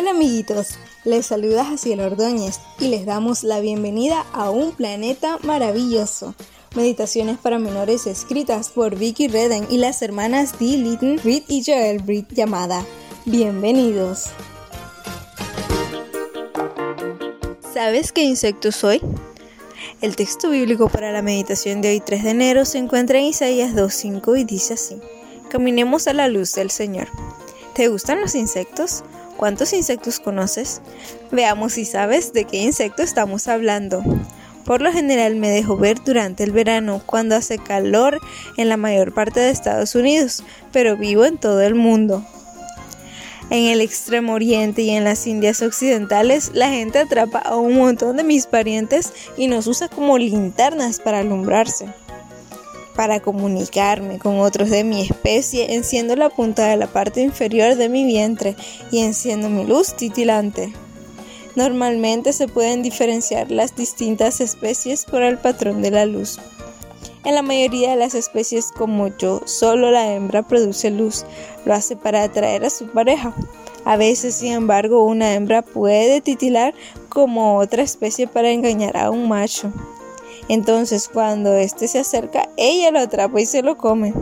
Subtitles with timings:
[0.00, 6.34] Hola amiguitos, les saluda Jaciel Ordóñez y les damos la bienvenida a un planeta maravilloso.
[6.74, 12.00] Meditaciones para menores escritas por Vicky Redden y las hermanas Dee Litton, Reed y Joel
[12.06, 12.82] Reed llamada
[13.26, 14.30] Bienvenidos.
[17.74, 19.02] ¿Sabes qué insecto soy?
[20.00, 23.74] El texto bíblico para la meditación de hoy 3 de enero se encuentra en Isaías
[23.74, 24.96] 2.5 y dice así,
[25.50, 27.08] Caminemos a la luz del Señor.
[27.74, 29.04] ¿Te gustan los insectos?
[29.40, 30.82] ¿Cuántos insectos conoces?
[31.32, 34.02] Veamos si sabes de qué insecto estamos hablando.
[34.66, 38.20] Por lo general me dejo ver durante el verano, cuando hace calor
[38.58, 42.22] en la mayor parte de Estados Unidos, pero vivo en todo el mundo.
[43.48, 48.18] En el extremo oriente y en las Indias occidentales, la gente atrapa a un montón
[48.18, 51.88] de mis parientes y nos usa como linternas para alumbrarse
[52.94, 57.88] para comunicarme con otros de mi especie, enciendo la punta de la parte inferior de
[57.88, 58.56] mi vientre
[58.90, 60.72] y enciendo mi luz titilante.
[61.56, 66.38] Normalmente se pueden diferenciar las distintas especies por el patrón de la luz.
[67.24, 71.26] En la mayoría de las especies como yo, solo la hembra produce luz,
[71.66, 73.34] lo hace para atraer a su pareja.
[73.84, 76.74] A veces, sin embargo, una hembra puede titilar
[77.08, 79.72] como otra especie para engañar a un macho.
[80.50, 84.12] Entonces cuando éste se acerca, ella lo atrapa y se lo come.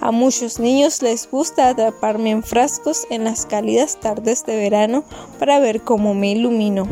[0.00, 5.04] A muchos niños les gusta atraparme en frascos en las cálidas tardes de verano
[5.38, 6.88] para ver cómo me ilumino.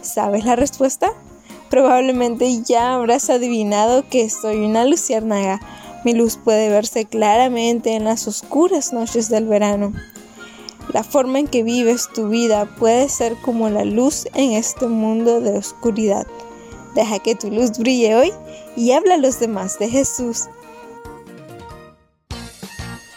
[0.00, 1.12] ¿Sabes la respuesta?
[1.68, 5.60] Probablemente ya habrás adivinado que soy una luciérnaga.
[6.06, 9.92] Mi luz puede verse claramente en las oscuras noches del verano.
[10.94, 15.42] La forma en que vives tu vida puede ser como la luz en este mundo
[15.42, 16.26] de oscuridad.
[16.94, 18.32] Deja que tu luz brille hoy
[18.76, 20.46] y habla a los demás de Jesús.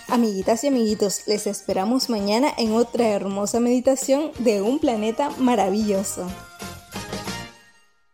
[0.07, 6.27] Amiguitas y amiguitos, les esperamos mañana en otra hermosa meditación de un planeta maravilloso.